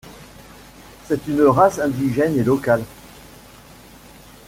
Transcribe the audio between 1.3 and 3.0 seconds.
race indigène et locale.